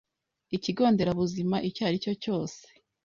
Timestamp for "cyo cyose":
2.03-2.61